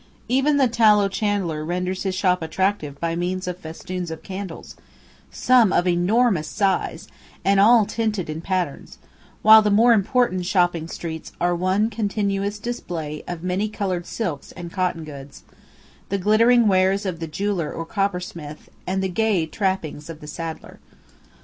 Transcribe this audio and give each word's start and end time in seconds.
Even 0.27 0.57
the 0.57 0.67
tallow 0.67 1.07
chandler 1.07 1.63
renders 1.63 2.01
his 2.01 2.15
shop 2.15 2.41
attractive 2.41 2.99
by 2.99 3.15
means 3.15 3.47
of 3.47 3.59
festoons 3.59 4.09
of 4.09 4.23
candles, 4.23 4.75
some 5.29 5.71
of 5.71 5.87
enormous 5.87 6.47
size, 6.47 7.07
and 7.45 7.59
all 7.59 7.85
tinted 7.85 8.27
in 8.27 8.41
patterns, 8.41 8.97
while 9.43 9.61
the 9.61 9.69
more 9.69 9.93
important 9.93 10.43
shopping 10.47 10.87
streets 10.87 11.33
are 11.39 11.55
one 11.55 11.87
continuous 11.91 12.57
display 12.57 13.21
of 13.27 13.43
many 13.43 13.69
coloured 13.69 14.07
silks 14.07 14.51
and 14.53 14.71
cotton 14.73 15.03
goods, 15.03 15.43
the 16.09 16.17
glittering 16.17 16.67
wares 16.67 17.05
of 17.05 17.19
the 17.19 17.27
jeweller 17.27 17.71
or 17.71 17.85
coppersmith, 17.85 18.69
and 18.87 19.03
the 19.03 19.07
gay 19.07 19.45
trappings 19.45 20.09
of 20.09 20.19
the 20.19 20.25
saddler. 20.25 20.79